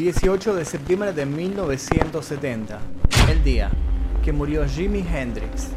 [0.00, 2.80] 18 de septiembre de 1970,
[3.30, 3.70] el día
[4.24, 5.68] que murió Jimi Hendrix.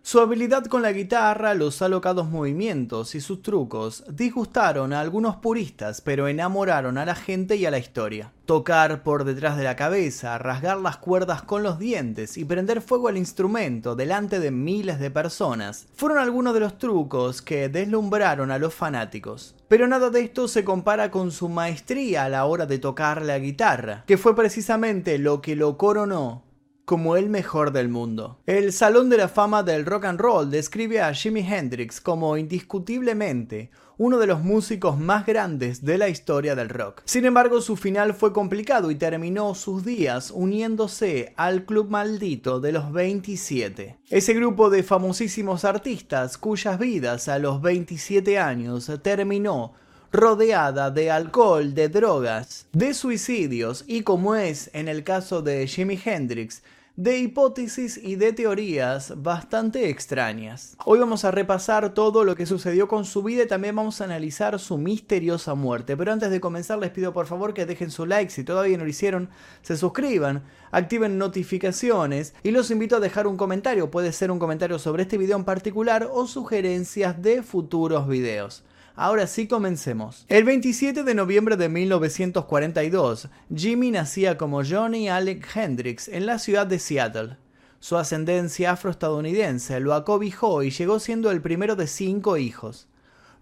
[0.00, 6.00] Su habilidad con la guitarra, los alocados movimientos y sus trucos disgustaron a algunos puristas,
[6.00, 8.32] pero enamoraron a la gente y a la historia.
[8.46, 13.08] Tocar por detrás de la cabeza, rasgar las cuerdas con los dientes y prender fuego
[13.08, 18.58] al instrumento delante de miles de personas fueron algunos de los trucos que deslumbraron a
[18.58, 19.56] los fanáticos.
[19.66, 23.40] Pero nada de esto se compara con su maestría a la hora de tocar la
[23.40, 26.45] guitarra, que fue precisamente lo que lo coronó
[26.86, 28.38] como el mejor del mundo.
[28.46, 33.70] El Salón de la Fama del Rock and Roll describe a Jimi Hendrix como indiscutiblemente
[33.98, 37.02] uno de los músicos más grandes de la historia del rock.
[37.04, 42.70] Sin embargo, su final fue complicado y terminó sus días uniéndose al Club Maldito de
[42.70, 43.96] los 27.
[44.08, 49.74] Ese grupo de famosísimos artistas cuyas vidas a los 27 años terminó
[50.12, 55.98] rodeada de alcohol, de drogas, de suicidios y como es en el caso de Jimi
[56.02, 56.62] Hendrix,
[56.96, 60.78] de hipótesis y de teorías bastante extrañas.
[60.86, 64.04] Hoy vamos a repasar todo lo que sucedió con su vida y también vamos a
[64.04, 65.94] analizar su misteriosa muerte.
[65.94, 68.84] Pero antes de comenzar les pido por favor que dejen su like si todavía no
[68.84, 69.28] lo hicieron,
[69.60, 73.90] se suscriban, activen notificaciones y los invito a dejar un comentario.
[73.90, 78.64] Puede ser un comentario sobre este video en particular o sugerencias de futuros videos.
[78.98, 80.24] Ahora sí comencemos.
[80.26, 86.66] El 27 de noviembre de 1942, Jimmy nacía como Johnny Alec Hendrix en la ciudad
[86.66, 87.36] de Seattle.
[87.78, 92.88] Su ascendencia afroestadounidense lo acobijó y llegó siendo el primero de cinco hijos.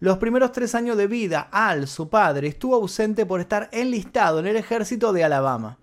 [0.01, 4.49] Los primeros tres años de vida, Al, su padre, estuvo ausente por estar enlistado en
[4.49, 5.79] el ejército de Alabama.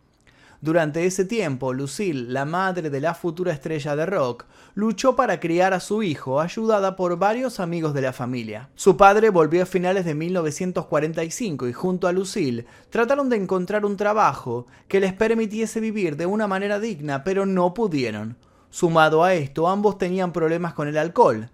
[0.61, 4.45] Durante ese tiempo, Lucille, la madre de la futura estrella de rock,
[4.75, 8.69] luchó para criar a su hijo, ayudada por varios amigos de la familia.
[8.75, 13.97] Su padre volvió a finales de 1945 y junto a Lucille trataron de encontrar un
[13.97, 18.37] trabajo que les permitiese vivir de una manera digna, pero no pudieron.
[18.69, 21.49] Sumado a esto, ambos tenían problemas con el alcohol.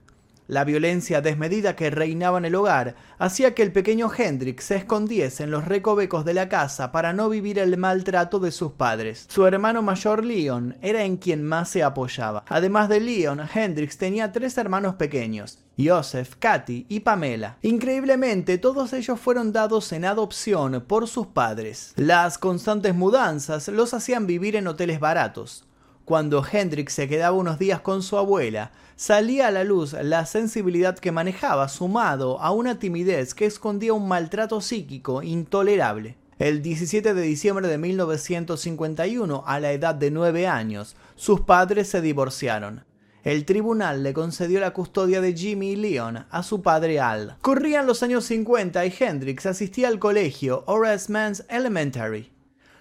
[0.47, 5.43] La violencia desmedida que reinaba en el hogar hacía que el pequeño Hendrik se escondiese
[5.43, 9.25] en los recovecos de la casa para no vivir el maltrato de sus padres.
[9.27, 12.45] Su hermano mayor Leon era en quien más se apoyaba.
[12.47, 17.57] Además de Leon, Hendrix tenía tres hermanos pequeños, Joseph, Katy y Pamela.
[17.61, 21.91] Increíblemente, todos ellos fueron dados en adopción por sus padres.
[21.97, 25.65] Las constantes mudanzas los hacían vivir en hoteles baratos.
[26.07, 30.97] Cuando Hendrix se quedaba unos días con su abuela, salía a la luz la sensibilidad
[30.97, 36.17] que manejaba sumado a una timidez que escondía un maltrato psíquico intolerable.
[36.39, 42.01] El 17 de diciembre de 1951, a la edad de 9 años, sus padres se
[42.01, 42.85] divorciaron.
[43.23, 47.37] El tribunal le concedió la custodia de Jimmy y Leon a su padre Al.
[47.41, 52.31] Corrían los años 50 y Hendrix asistía al colegio Horace Man's Elementary.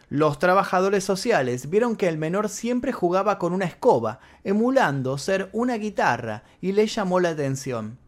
[0.08, 5.78] Los trabajadores sociales vieron que el menor siempre jugaba con una escoba, emulando ser una
[5.78, 7.98] guitarra, y le llamó la atención.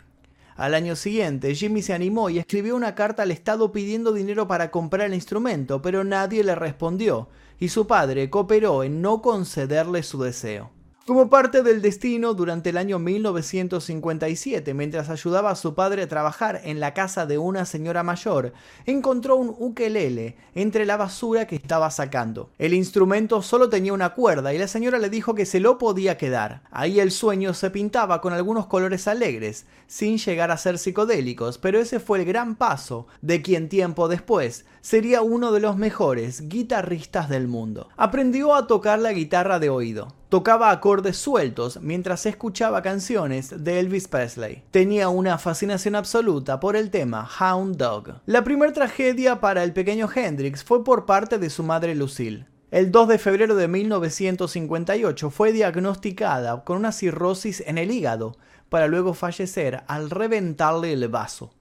[0.54, 4.70] Al año siguiente, Jimmy se animó y escribió una carta al Estado pidiendo dinero para
[4.70, 10.22] comprar el instrumento, pero nadie le respondió, y su padre cooperó en no concederle su
[10.22, 10.70] deseo.
[11.08, 16.60] Como parte del destino, durante el año 1957, mientras ayudaba a su padre a trabajar
[16.64, 18.52] en la casa de una señora mayor,
[18.84, 22.50] encontró un ukelele entre la basura que estaba sacando.
[22.58, 26.19] El instrumento solo tenía una cuerda y la señora le dijo que se lo podía
[26.19, 26.60] quedar.
[26.70, 31.80] Ahí el sueño se pintaba con algunos colores alegres, sin llegar a ser psicodélicos, pero
[31.80, 37.30] ese fue el gran paso de quien tiempo después sería uno de los mejores guitarristas
[37.30, 37.88] del mundo.
[37.96, 44.09] Aprendió a tocar la guitarra de oído tocaba acordes sueltos mientras escuchaba canciones de Elvis
[44.09, 44.62] Presley.
[44.71, 48.21] Tenía una fascinación absoluta por el tema Hound Dog.
[48.27, 52.47] La primera tragedia para el pequeño Hendrix fue por parte de su madre Lucille.
[52.71, 58.37] El 2 de febrero de 1958 fue diagnosticada con una cirrosis en el hígado,
[58.69, 61.55] para luego fallecer al reventarle el vaso.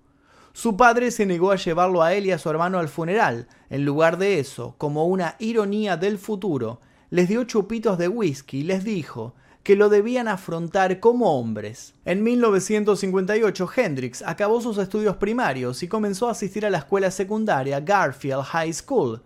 [0.51, 3.47] Su padre se negó a llevarlo a él y a su hermano al funeral.
[3.69, 8.63] En lugar de eso, como una ironía del futuro, les dio chupitos de whisky y
[8.63, 9.33] les dijo
[9.63, 11.93] que lo debían afrontar como hombres.
[12.05, 17.79] En 1958 Hendrix acabó sus estudios primarios y comenzó a asistir a la escuela secundaria
[17.79, 19.21] Garfield High School,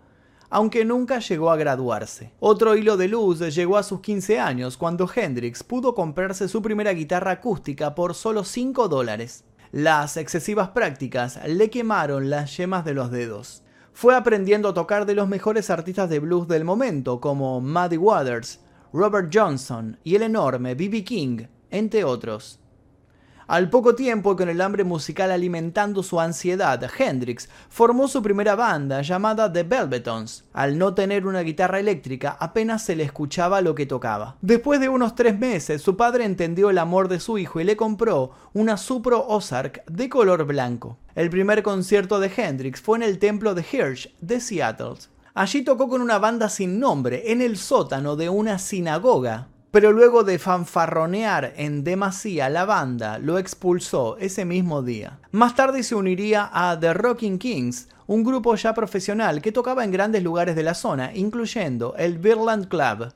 [0.50, 2.32] aunque nunca llegó a graduarse.
[2.38, 6.92] Otro hilo de luz llegó a sus 15 años cuando Hendrix pudo comprarse su primera
[6.92, 9.44] guitarra acústica por solo 5 dólares.
[9.72, 15.14] Las excesivas prácticas le quemaron las yemas de los dedos fue aprendiendo a tocar de
[15.14, 18.60] los mejores artistas de blues del momento, como Muddy Waters,
[18.92, 21.04] Robert Johnson y el enorme B.B.
[21.04, 22.61] King, entre otros.
[23.52, 29.02] Al poco tiempo, con el hambre musical alimentando su ansiedad, Hendrix formó su primera banda
[29.02, 30.44] llamada The Velvetons.
[30.54, 34.38] Al no tener una guitarra eléctrica, apenas se le escuchaba lo que tocaba.
[34.40, 37.76] Después de unos tres meses, su padre entendió el amor de su hijo y le
[37.76, 40.96] compró una Supro Ozark de color blanco.
[41.14, 44.94] El primer concierto de Hendrix fue en el templo de Hirsch de Seattle.
[45.34, 50.22] Allí tocó con una banda sin nombre en el sótano de una sinagoga pero luego
[50.22, 55.18] de fanfarronear en demasía la banda, lo expulsó ese mismo día.
[55.30, 59.90] Más tarde se uniría a The Rocking Kings, un grupo ya profesional que tocaba en
[59.90, 63.14] grandes lugares de la zona, incluyendo el Birland Club.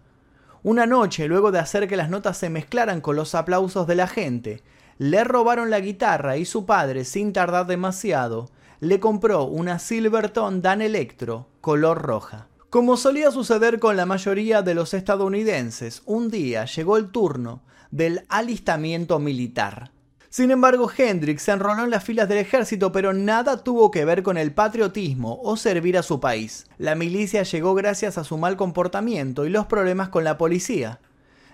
[0.63, 4.07] Una noche, luego de hacer que las notas se mezclaran con los aplausos de la
[4.07, 4.63] gente,
[4.97, 8.49] le robaron la guitarra y su padre, sin tardar demasiado,
[8.81, 12.49] le compró una Silverton Dan Electro color roja.
[12.69, 18.27] Como solía suceder con la mayoría de los estadounidenses, un día llegó el turno del
[18.29, 19.93] alistamiento militar.
[20.31, 24.25] Sin embargo, Hendrix se enroló en las filas del ejército, pero nada tuvo que ver
[24.25, 26.67] con el patriotismo o servir a su país.
[26.77, 30.99] La milicia llegó gracias a su mal comportamiento y los problemas con la policía.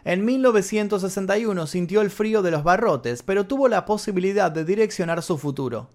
[0.05, 5.37] En 1961 sintió el frío de los barrotes, pero tuvo la posibilidad de direccionar su
[5.37, 5.91] futuro.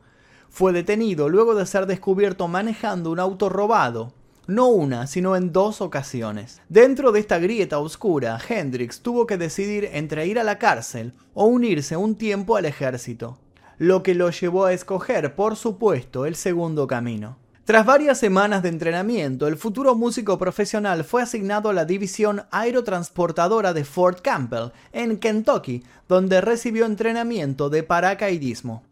[0.48, 4.13] Fue detenido luego de ser descubierto manejando un auto robado
[4.48, 6.62] no una, sino en dos ocasiones.
[6.70, 11.46] Dentro de esta grieta oscura, Hendrix tuvo que decidir entre ir a la cárcel o
[11.46, 13.38] unirse un tiempo al ejército,
[13.78, 17.38] lo que lo llevó a escoger, por supuesto, el segundo camino.
[17.68, 23.74] Tras varias semanas de entrenamiento, el futuro músico profesional fue asignado a la división aerotransportadora
[23.74, 28.84] de Fort Campbell, en Kentucky, donde recibió entrenamiento de paracaidismo.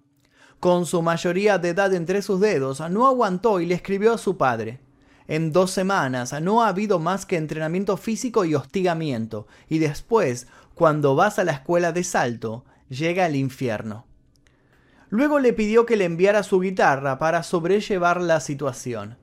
[0.60, 4.36] Con su mayoría de edad entre sus dedos, no aguantó y le escribió a su
[4.36, 4.81] padre.
[5.27, 11.16] En dos semanas no ha habido más que entrenamiento físico y hostigamiento, y después, cuando
[11.16, 14.06] vas a la escuela de salto, llega el infierno.
[15.10, 19.18] Luego le pidió que le enviara su guitarra para sobrellevar la situación.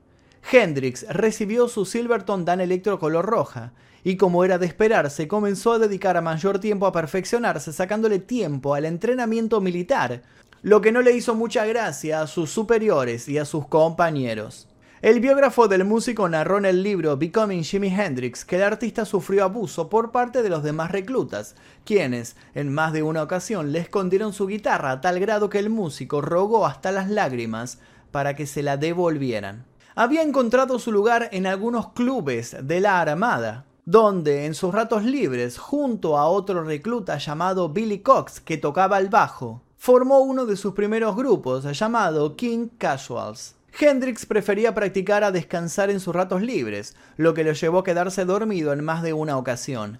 [0.51, 3.73] Hendrix recibió su Silverton Dan Electro color roja,
[4.03, 8.83] y como era de esperarse, comenzó a dedicar mayor tiempo a perfeccionarse, sacándole tiempo al
[8.83, 10.23] entrenamiento militar,
[10.61, 14.67] lo que no le hizo mucha gracia a sus superiores y a sus compañeros.
[15.03, 19.43] El biógrafo del músico narró en el libro Becoming Jimi Hendrix que el artista sufrió
[19.43, 24.31] abuso por parte de los demás reclutas, quienes, en más de una ocasión, le escondieron
[24.31, 27.79] su guitarra a tal grado que el músico rogó hasta las lágrimas
[28.11, 29.65] para que se la devolvieran.
[29.93, 35.57] Había encontrado su lugar en algunos clubes de la Armada, donde en sus ratos libres,
[35.57, 40.73] junto a otro recluta llamado Billy Cox que tocaba el bajo, formó uno de sus
[40.73, 43.55] primeros grupos llamado King Casuals.
[43.79, 48.23] Hendrix prefería practicar a descansar en sus ratos libres, lo que lo llevó a quedarse
[48.23, 49.99] dormido en más de una ocasión.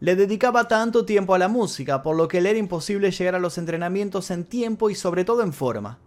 [0.00, 3.38] Le dedicaba tanto tiempo a la música, por lo que le era imposible llegar a
[3.38, 6.00] los entrenamientos en tiempo y sobre todo en forma.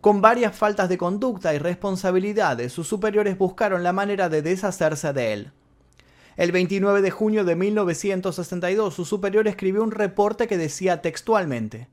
[0.00, 5.32] Con varias faltas de conducta y responsabilidades, sus superiores buscaron la manera de deshacerse de
[5.32, 5.52] él.
[6.36, 11.88] El 29 de junio de 1962, su superior escribió un reporte que decía textualmente,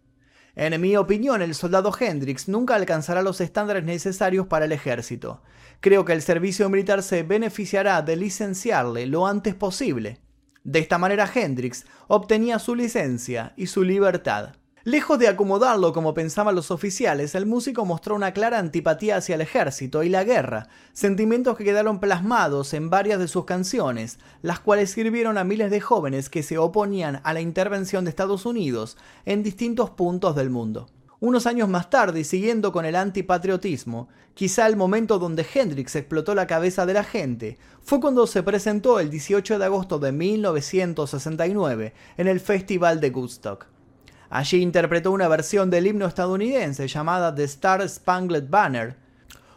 [0.55, 5.41] en mi opinión, el soldado Hendrix nunca alcanzará los estándares necesarios para el ejército.
[5.79, 10.19] Creo que el servicio militar se beneficiará de licenciarle lo antes posible.
[10.63, 14.55] De esta manera Hendrix obtenía su licencia y su libertad.
[14.83, 19.41] Lejos de acomodarlo como pensaban los oficiales, el músico mostró una clara antipatía hacia el
[19.41, 24.89] ejército y la guerra, sentimientos que quedaron plasmados en varias de sus canciones, las cuales
[24.89, 29.43] sirvieron a miles de jóvenes que se oponían a la intervención de Estados Unidos en
[29.43, 30.89] distintos puntos del mundo.
[31.19, 36.33] Unos años más tarde, y siguiendo con el antipatriotismo, quizá el momento donde Hendrix explotó
[36.33, 41.93] la cabeza de la gente, fue cuando se presentó el 18 de agosto de 1969
[42.17, 43.67] en el Festival de Woodstock.
[44.31, 48.95] Allí interpretó una versión del himno estadounidense llamada The Star Spangled Banner.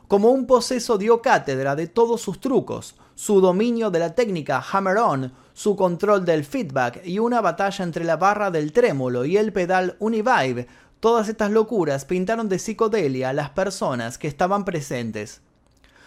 [0.08, 5.32] Como un poseso dio cátedra de todos sus trucos, su dominio de la técnica hammer-on,
[5.52, 9.94] su control del feedback y una batalla entre la barra del trémolo y el pedal
[10.00, 10.66] Univibe.
[10.98, 15.40] Todas estas locuras pintaron de psicodelia a las personas que estaban presentes.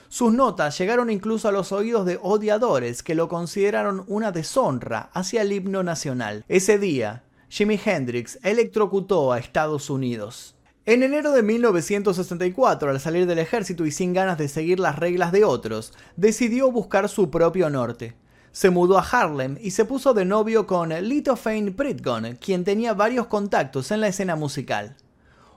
[0.09, 5.41] Sus notas llegaron incluso a los oídos de odiadores que lo consideraron una deshonra hacia
[5.41, 6.43] el himno nacional.
[6.49, 10.55] Ese día, Jimi Hendrix electrocutó a Estados Unidos.
[10.85, 15.31] En enero de 1964, al salir del ejército y sin ganas de seguir las reglas
[15.31, 18.15] de otros, decidió buscar su propio norte.
[18.51, 22.93] Se mudó a Harlem y se puso de novio con Lito Fane Pritgon, quien tenía
[22.93, 24.97] varios contactos en la escena musical.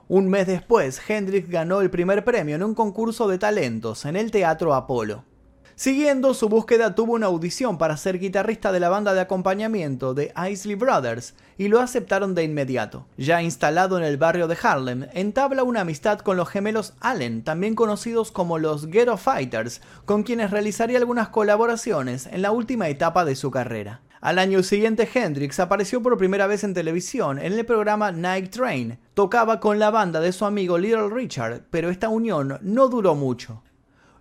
[0.07, 4.31] Un mes después, Hendrix ganó el primer premio en un concurso de talentos en el
[4.31, 5.25] Teatro Apolo.
[5.75, 10.33] Siguiendo su búsqueda tuvo una audición para ser guitarrista de la banda de acompañamiento de
[10.49, 13.05] Isley Brothers y lo aceptaron de inmediato.
[13.17, 17.75] Ya instalado en el barrio de Harlem, entabla una amistad con los gemelos Allen, también
[17.75, 23.35] conocidos como los Ghetto Fighters, con quienes realizaría algunas colaboraciones en la última etapa de
[23.35, 24.01] su carrera.
[24.21, 28.99] Al año siguiente Hendrix apareció por primera vez en televisión en el programa Night Train.
[29.15, 33.63] Tocaba con la banda de su amigo Little Richard, pero esta unión no duró mucho.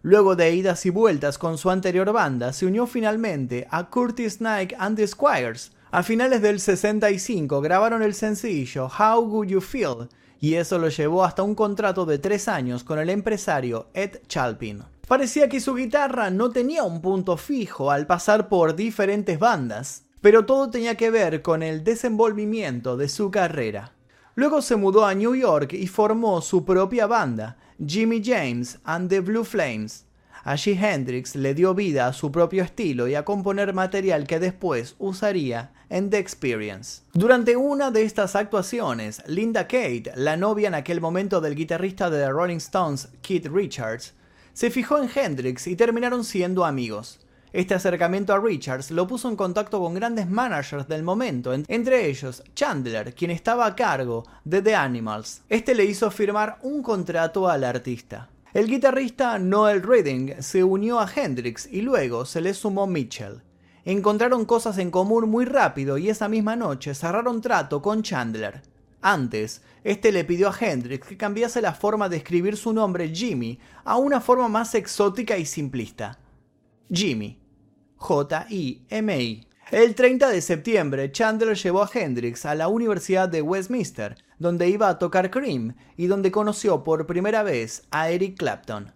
[0.03, 4.75] Luego de idas y vueltas con su anterior banda, se unió finalmente a Curtis Nike
[4.79, 5.73] and the Squires.
[5.91, 10.09] A finales del 65 grabaron el sencillo How Would You Feel,
[10.41, 14.85] y eso lo llevó hasta un contrato de tres años con el empresario Ed Chalpin.
[15.07, 20.47] Parecía que su guitarra no tenía un punto fijo al pasar por diferentes bandas, pero
[20.47, 23.93] todo tenía que ver con el desenvolvimiento de su carrera.
[24.35, 29.21] Luego se mudó a New York y formó su propia banda, Jimmy James and the
[29.21, 30.05] Blue Flames.
[30.45, 34.97] Allí Hendrix le dio vida a su propio estilo y a componer material que después
[34.99, 37.03] usaría en The Experience.
[37.15, 42.23] Durante una de estas actuaciones, Linda Kate, la novia en aquel momento del guitarrista de
[42.23, 44.13] The Rolling Stones, Keith Richards,
[44.53, 47.19] se fijó en Hendrix y terminaron siendo amigos.
[47.53, 52.45] Este acercamiento a Richards lo puso en contacto con grandes managers del momento, entre ellos
[52.55, 55.43] Chandler, quien estaba a cargo de The Animals.
[55.49, 58.29] Este le hizo firmar un contrato al artista.
[58.53, 63.43] El guitarrista Noel Redding se unió a Hendrix y luego se le sumó Mitchell.
[63.85, 68.63] Encontraron cosas en común muy rápido y esa misma noche cerraron trato con Chandler.
[69.03, 73.59] Antes, este le pidió a Hendrix que cambiase la forma de escribir su nombre Jimmy
[73.83, 76.17] a una forma más exótica y simplista.
[76.93, 77.40] Jimmy.
[78.01, 79.47] J-I-M-I.
[79.71, 84.89] El 30 de septiembre, Chandler llevó a Hendrix a la Universidad de Westminster, donde iba
[84.89, 88.95] a tocar Cream y donde conoció por primera vez a Eric Clapton.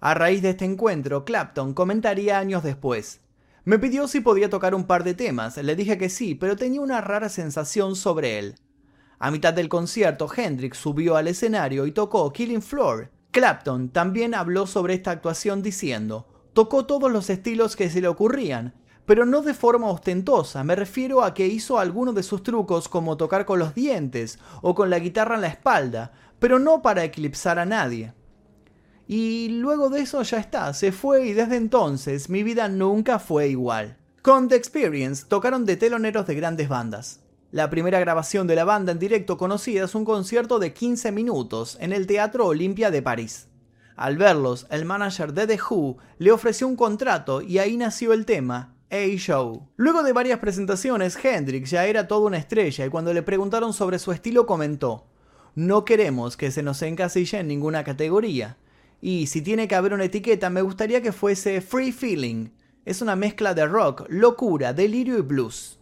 [0.00, 3.20] A raíz de este encuentro, Clapton comentaría años después.
[3.64, 6.82] Me pidió si podía tocar un par de temas, le dije que sí, pero tenía
[6.82, 8.56] una rara sensación sobre él.
[9.18, 13.10] A mitad del concierto, Hendrix subió al escenario y tocó Killing Floor.
[13.30, 18.72] Clapton también habló sobre esta actuación diciendo, Tocó todos los estilos que se le ocurrían,
[19.04, 23.18] pero no de forma ostentosa, me refiero a que hizo algunos de sus trucos como
[23.18, 27.58] tocar con los dientes o con la guitarra en la espalda, pero no para eclipsar
[27.58, 28.14] a nadie.
[29.06, 33.48] Y luego de eso ya está, se fue y desde entonces mi vida nunca fue
[33.48, 33.98] igual.
[34.22, 37.20] Con The Experience tocaron de teloneros de grandes bandas.
[37.50, 41.76] La primera grabación de la banda en directo conocida es un concierto de 15 minutos
[41.82, 43.48] en el Teatro Olimpia de París.
[43.96, 48.26] Al verlos, el manager de The Who le ofreció un contrato y ahí nació el
[48.26, 49.68] tema A-Show.
[49.76, 53.98] Luego de varias presentaciones, Hendrix ya era toda una estrella y cuando le preguntaron sobre
[53.98, 55.06] su estilo comentó,
[55.54, 58.58] no queremos que se nos encasille en ninguna categoría.
[59.00, 62.50] Y si tiene que haber una etiqueta, me gustaría que fuese Free Feeling.
[62.84, 65.78] Es una mezcla de rock, locura, delirio y blues.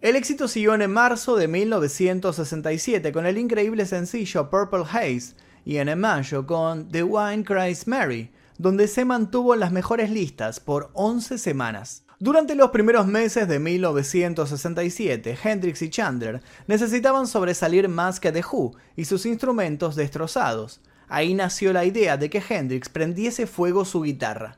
[0.00, 5.34] El éxito siguió en marzo de 1967 con el increíble sencillo Purple Haze,
[5.68, 10.60] y en mayo con The Wine Cries Mary, donde se mantuvo en las mejores listas
[10.60, 12.04] por 11 semanas.
[12.18, 18.76] Durante los primeros meses de 1967, Hendrix y Chandler necesitaban sobresalir más que The Who
[18.96, 20.80] y sus instrumentos destrozados.
[21.06, 24.56] Ahí nació la idea de que Hendrix prendiese fuego su guitarra,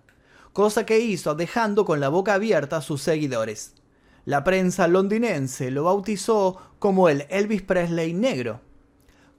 [0.52, 3.74] cosa que hizo dejando con la boca abierta a sus seguidores.
[4.26, 8.60] La prensa londinense lo bautizó como el Elvis Presley negro.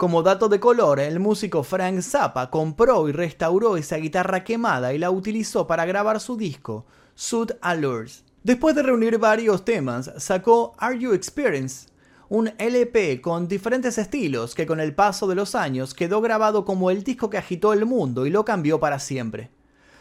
[0.02, 4.98] Como dato de color, el músico Frank Zappa compró y restauró esa guitarra quemada y
[4.98, 8.24] la utilizó para grabar su disco, Sud Allures.
[8.42, 11.88] Después de reunir varios temas, sacó Are You Experience,
[12.30, 16.90] un LP con diferentes estilos que con el paso de los años quedó grabado como
[16.90, 19.52] el disco que agitó el mundo y lo cambió para siempre.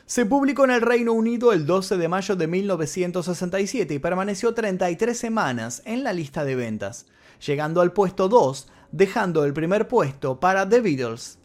[0.06, 5.18] Se publicó en el Reino Unido el 12 de mayo de 1967 y permaneció 33
[5.18, 7.04] semanas en la lista de ventas,
[7.46, 11.38] llegando al puesto 2 dejando el primer puesto para The Beatles.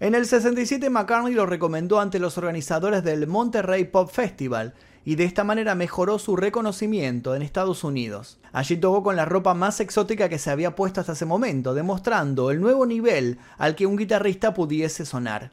[0.00, 4.74] En el 67 McCartney lo recomendó ante los organizadores del Monterrey Pop Festival
[5.04, 8.38] y de esta manera mejoró su reconocimiento en Estados Unidos.
[8.52, 12.50] Allí tocó con la ropa más exótica que se había puesto hasta ese momento, demostrando
[12.50, 15.52] el nuevo nivel al que un guitarrista pudiese sonar.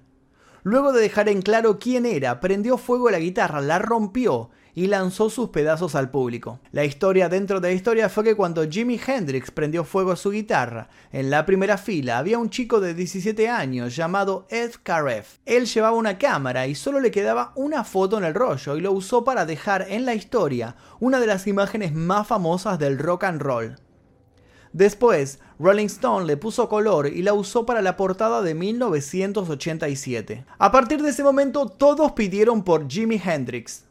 [0.64, 5.31] Luego de dejar en claro quién era, prendió fuego la guitarra, la rompió y lanzó
[5.31, 6.60] sus pedazos al público.
[6.72, 10.29] La historia dentro de la historia fue que cuando Jimi Hendrix prendió fuego a su
[10.29, 15.39] guitarra, en la primera fila había un chico de 17 años llamado Ed Careff.
[15.48, 18.91] Él llevaba una cámara y solo le quedaba una foto en el rollo y lo
[18.91, 23.41] usó para dejar en la historia una de las imágenes más famosas del rock and
[23.41, 23.77] roll.
[24.74, 30.46] Después, Rolling Stone le puso color y la usó para la portada de 1987.
[30.60, 33.87] A partir de ese momento todos pidieron por Jimi Hendrix,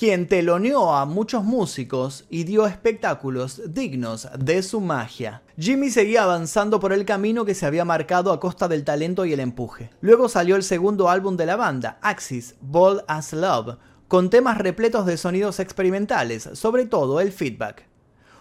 [0.00, 5.42] quien teloneó a muchos músicos y dio espectáculos dignos de su magia.
[5.58, 9.34] Jimmy seguía avanzando por el camino que se había marcado a costa del talento y
[9.34, 9.90] el empuje.
[10.00, 13.76] Luego salió el segundo álbum de la banda, Axis, Bold as Love,
[14.08, 17.86] con temas repletos de sonidos experimentales, sobre todo el feedback.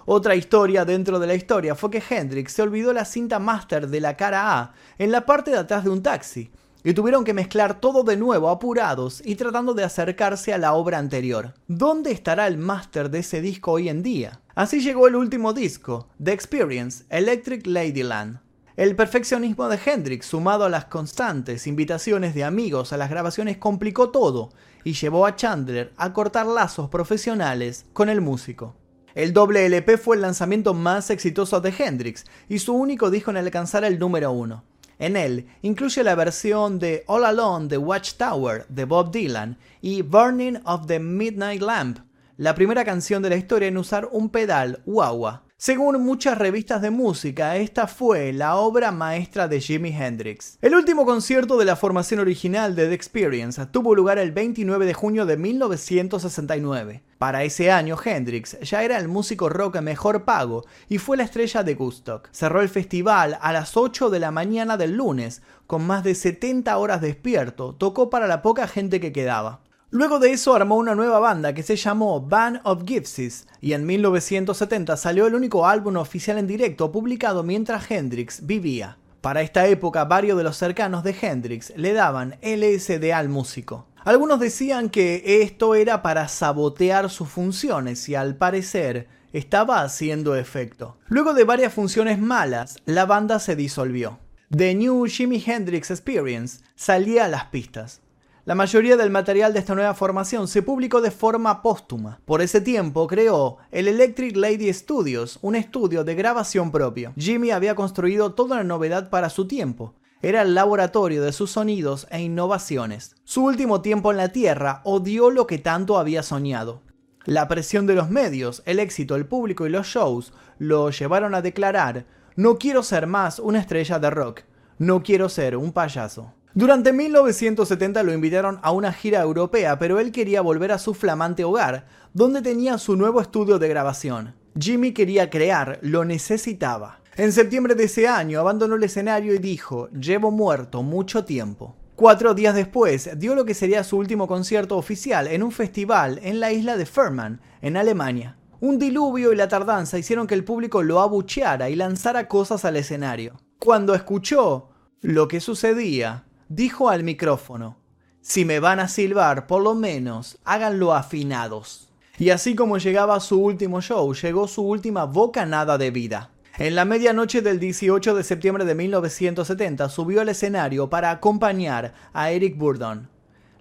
[0.06, 4.00] Otra historia dentro de la historia fue que Hendrix se olvidó la cinta master de
[4.00, 6.52] la cara A en la parte de atrás de un taxi,
[6.84, 10.98] y tuvieron que mezclar todo de nuevo apurados y tratando de acercarse a la obra
[10.98, 11.54] anterior.
[11.68, 14.42] ¿Dónde estará el máster de ese disco hoy en día?
[14.56, 18.40] Así llegó el último disco, The Experience, Electric Ladyland.
[18.76, 24.10] El perfeccionismo de Hendrix, sumado a las constantes invitaciones de amigos a las grabaciones, complicó
[24.10, 24.52] todo
[24.86, 28.76] y llevó a Chandler a cortar lazos profesionales con el músico.
[29.16, 33.38] El doble LP fue el lanzamiento más exitoso de Hendrix y su único disco en
[33.38, 34.64] alcanzar el número uno.
[35.00, 40.60] En él incluye la versión de All Alone de Watchtower de Bob Dylan y Burning
[40.66, 42.00] of the Midnight Lamp,
[42.36, 46.90] la primera canción de la historia en usar un pedal wah según muchas revistas de
[46.90, 50.58] música, esta fue la obra maestra de Jimi Hendrix.
[50.62, 54.94] El último concierto de la formación original de The Experience tuvo lugar el 29 de
[54.94, 57.04] junio de 1969.
[57.18, 61.62] Para ese año, Hendrix ya era el músico rock mejor pago y fue la estrella
[61.62, 62.30] de Gustock.
[62.32, 66.78] Cerró el festival a las 8 de la mañana del lunes, con más de 70
[66.78, 69.60] horas despierto, tocó para la poca gente que quedaba.
[69.92, 73.88] Luego de eso armó una nueva banda que se llamó Band of Gypsies y en
[73.88, 79.00] 1970 salió el único álbum oficial en directo publicado mientras Hendrix vivía.
[79.22, 83.88] Para esta época varios de los cercanos de Hendrix le daban LSD al músico.
[84.06, 90.98] Algunos decían que esto era para sabotear sus funciones y al parecer estaba haciendo efecto.
[91.08, 94.20] Luego de varias funciones malas, la banda se disolvió.
[94.56, 98.02] The New Jimi Hendrix Experience salía a las pistas.
[98.50, 102.20] La mayoría del material de esta nueva formación se publicó de forma póstuma.
[102.26, 107.14] Por ese tiempo creó el Electric Lady Studios, un estudio de grabación propio.
[107.16, 109.94] Jimmy había construido toda una novedad para su tiempo.
[110.24, 113.16] Era el laboratorio de sus sonidos e innovaciones.
[113.24, 116.82] Su último tiempo en la Tierra odió lo que tanto había soñado.
[117.26, 121.44] La presión de los medios, el éxito, el público y los shows lo llevaron a
[121.44, 124.42] declarar, no quiero ser más una estrella de rock,
[124.80, 126.34] no quiero ser un payaso.
[126.56, 131.44] Durante 1970 lo invitaron a una gira europea, pero él quería volver a su flamante
[131.44, 134.34] hogar, donde tenía su nuevo estudio de grabación.
[134.60, 137.02] Jimmy quería crear, lo necesitaba.
[137.18, 141.76] En septiembre de ese año abandonó el escenario y dijo, llevo muerto mucho tiempo.
[141.96, 146.40] Cuatro días después dio lo que sería su último concierto oficial en un festival en
[146.40, 148.38] la isla de Fehmarn, en Alemania.
[148.62, 152.78] Un diluvio y la tardanza hicieron que el público lo abucheara y lanzara cosas al
[152.78, 153.38] escenario.
[153.60, 154.70] Cuando escuchó
[155.02, 157.78] lo que sucedía, dijo al micrófono,
[158.22, 161.90] si me van a silbar, por lo menos háganlo afinados.
[162.18, 166.32] Y así como llegaba su último show, llegó su última bocanada de vida.
[166.58, 172.32] En la medianoche del 18 de septiembre de 1970 subió al escenario para acompañar a
[172.32, 173.10] Eric Burdon.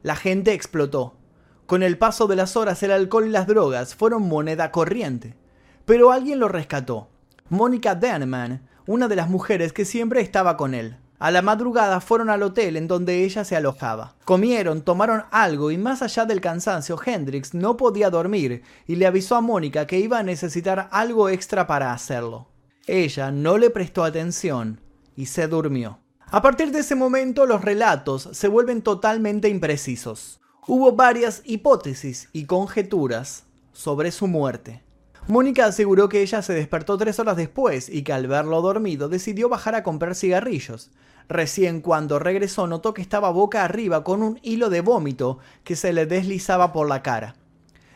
[0.03, 1.14] La gente explotó.
[1.66, 5.37] Con el paso de las horas el alcohol y las drogas fueron moneda corriente.
[5.85, 7.09] Pero alguien lo rescató.
[7.51, 10.96] Mónica Denman, una de las mujeres que siempre estaba con él.
[11.20, 14.14] A la madrugada fueron al hotel en donde ella se alojaba.
[14.24, 19.35] Comieron, tomaron algo y más allá del cansancio, Hendrix no podía dormir y le avisó
[19.35, 22.46] a Mónica que iba a necesitar algo extra para hacerlo.
[22.87, 24.81] Ella no le prestó atención
[25.16, 25.98] y se durmió.
[26.31, 30.40] A partir de ese momento los relatos se vuelven totalmente imprecisos.
[30.68, 34.83] Hubo varias hipótesis y conjeturas sobre su muerte.
[35.28, 39.50] Mónica aseguró que ella se despertó tres horas después y que al verlo dormido decidió
[39.50, 40.90] bajar a comprar cigarrillos.
[41.28, 45.92] Recién cuando regresó notó que estaba boca arriba con un hilo de vómito que se
[45.92, 47.36] le deslizaba por la cara.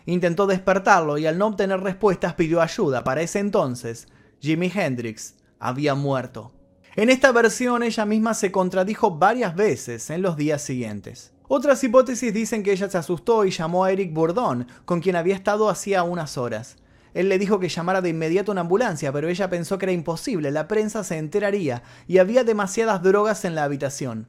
[0.04, 3.02] Intentó despertarlo y al no obtener respuestas pidió ayuda.
[3.02, 4.08] Para ese entonces,
[4.42, 6.52] Jimi Hendrix había muerto.
[6.96, 11.32] En esta versión ella misma se contradijo varias veces en los días siguientes.
[11.48, 15.34] Otras hipótesis dicen que ella se asustó y llamó a Eric Bourdon, con quien había
[15.34, 16.76] estado hacía unas horas.
[17.14, 20.50] Él le dijo que llamara de inmediato una ambulancia, pero ella pensó que era imposible,
[20.50, 24.28] la prensa se enteraría y había demasiadas drogas en la habitación.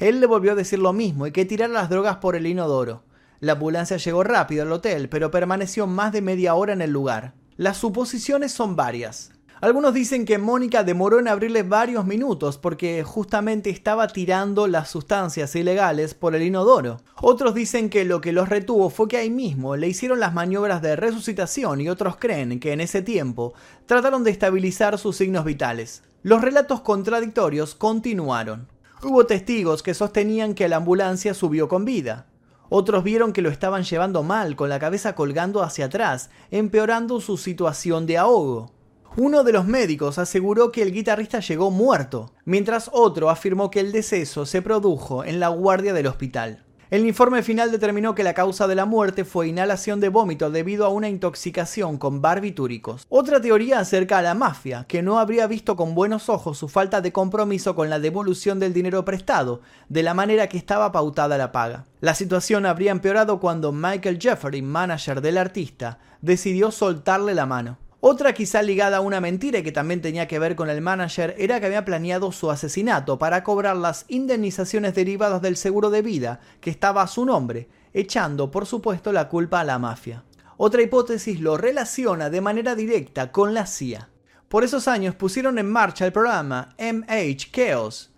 [0.00, 3.02] Él le volvió a decir lo mismo y que tirara las drogas por el inodoro.
[3.40, 7.34] La ambulancia llegó rápido al hotel, pero permaneció más de media hora en el lugar.
[7.56, 9.33] Las suposiciones son varias.
[9.64, 15.56] Algunos dicen que Mónica demoró en abrirle varios minutos porque justamente estaba tirando las sustancias
[15.56, 17.00] ilegales por el inodoro.
[17.22, 20.82] Otros dicen que lo que los retuvo fue que ahí mismo le hicieron las maniobras
[20.82, 23.54] de resucitación y otros creen que en ese tiempo
[23.86, 26.02] trataron de estabilizar sus signos vitales.
[26.22, 28.68] Los relatos contradictorios continuaron.
[29.02, 32.26] Hubo testigos que sostenían que la ambulancia subió con vida.
[32.68, 37.38] Otros vieron que lo estaban llevando mal, con la cabeza colgando hacia atrás, empeorando su
[37.38, 38.74] situación de ahogo.
[39.16, 43.92] Uno de los médicos aseguró que el guitarrista llegó muerto, mientras otro afirmó que el
[43.92, 46.64] deceso se produjo en la guardia del hospital.
[46.90, 50.84] El informe final determinó que la causa de la muerte fue inhalación de vómito debido
[50.84, 53.06] a una intoxicación con barbitúricos.
[53.08, 57.00] Otra teoría acerca a la mafia, que no habría visto con buenos ojos su falta
[57.00, 61.52] de compromiso con la devolución del dinero prestado, de la manera que estaba pautada la
[61.52, 61.84] paga.
[62.00, 67.78] La situación habría empeorado cuando Michael Jeffrey, manager del artista, decidió soltarle la mano.
[68.06, 71.34] Otra quizá ligada a una mentira y que también tenía que ver con el manager
[71.38, 76.38] era que había planeado su asesinato para cobrar las indemnizaciones derivadas del seguro de vida
[76.60, 80.22] que estaba a su nombre, echando por supuesto la culpa a la mafia.
[80.58, 84.10] Otra hipótesis lo relaciona de manera directa con la CIA.
[84.50, 88.12] Por esos años pusieron en marcha el programa MH Chaos,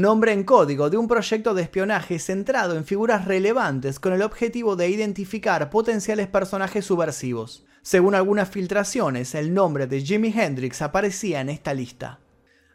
[0.00, 4.76] nombre en código de un proyecto de espionaje centrado en figuras relevantes con el objetivo
[4.76, 7.64] de identificar potenciales personajes subversivos.
[7.80, 12.18] Según algunas filtraciones, el nombre de Jimi Hendrix aparecía en esta lista.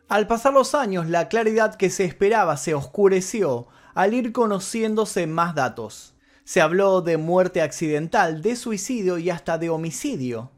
[0.09, 5.53] Al pasar los años, la claridad que se esperaba se oscureció al ir conociéndose más
[5.53, 6.15] datos.
[6.43, 10.49] Se habló de muerte accidental, de suicidio y hasta de homicidio,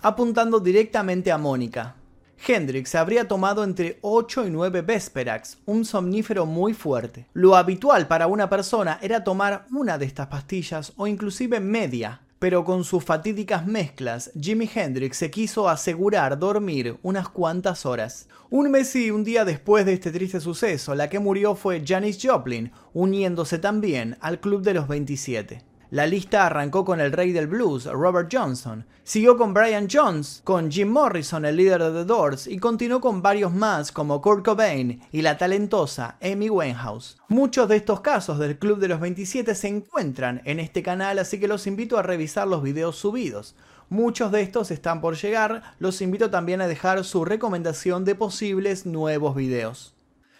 [0.00, 1.96] apuntando directamente a Mónica.
[2.46, 7.26] Hendrix habría tomado entre 8 y 9 Vesperax, un somnífero muy fuerte.
[7.32, 12.64] Lo habitual para una persona era tomar una de estas pastillas o inclusive media, pero
[12.64, 18.28] con sus fatídicas mezclas, Jimi Hendrix se quiso asegurar dormir unas cuantas horas.
[18.50, 22.18] Un mes y un día después de este triste suceso, la que murió fue Janis
[22.22, 25.62] Joplin, uniéndose también al Club de los 27.
[25.90, 30.68] La lista arrancó con el rey del blues, Robert Johnson, siguió con Brian Jones, con
[30.68, 35.00] Jim Morrison, el líder de The Doors, y continuó con varios más como Kurt Cobain
[35.12, 37.18] y la talentosa Amy Winehouse.
[37.28, 41.38] Muchos de estos casos del Club de los 27 se encuentran en este canal, así
[41.38, 43.54] que los invito a revisar los videos subidos.
[43.88, 48.86] Muchos de estos están por llegar, los invito también a dejar su recomendación de posibles
[48.86, 49.94] nuevos videos.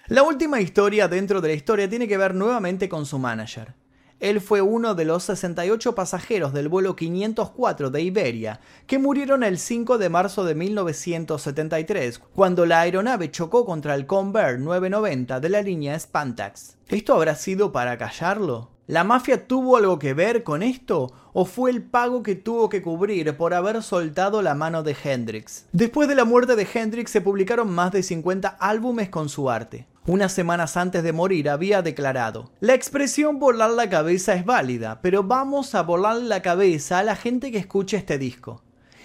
[0.09, 3.75] La última historia dentro de la historia tiene que ver nuevamente con su manager.
[4.19, 9.59] Él fue uno de los 68 pasajeros del vuelo 504 de Iberia, que murieron el
[9.59, 15.61] 5 de marzo de 1973, cuando la aeronave chocó contra el Convair 990 de la
[15.61, 16.77] línea Spantax.
[16.89, 18.76] ¿Esto habrá sido para callarlo?
[18.89, 21.13] ¿La mafia tuvo algo que ver con esto?
[21.33, 25.67] ¿O fue el pago que tuvo que cubrir por haber soltado la mano de Hendrix?
[25.73, 29.89] Después de la muerte de Hendrix se publicaron más de 50 álbumes con su arte.
[30.07, 35.25] Unas semanas antes de morir había declarado, la expresión volar la cabeza es válida, pero
[35.25, 38.63] vamos a volar la cabeza a la gente que escuche este disco.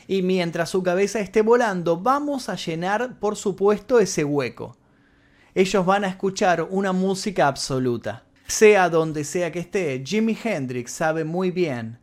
[0.08, 4.78] Y mientras su cabeza esté volando, vamos a llenar, por supuesto, ese hueco.
[5.56, 8.26] Ellos van a escuchar una música absoluta.
[8.52, 12.00] Sea donde sea que esté, Jimi Hendrix sabe muy bien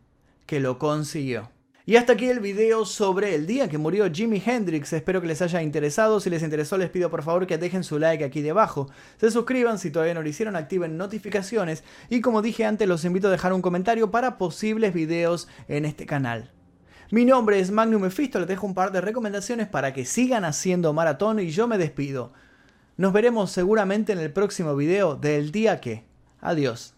[0.47, 1.51] que lo consiguió.
[1.85, 4.91] Y hasta aquí el video sobre el día que murió Jimi Hendrix.
[4.91, 6.19] Espero que les haya interesado.
[6.19, 8.89] Si les interesó, les pido por favor que dejen su like aquí debajo.
[9.17, 11.83] Se suscriban si todavía no lo hicieron, activen notificaciones.
[12.09, 16.07] Y como dije antes, los invito a dejar un comentario para posibles videos en este
[16.07, 16.51] canal.
[17.11, 20.93] Mi nombre es Magnum Mephisto, les dejo un par de recomendaciones para que sigan haciendo
[20.93, 22.33] maratón y yo me despido.
[22.97, 26.08] Nos veremos seguramente en el próximo video del día que.
[26.41, 26.93] Adiós.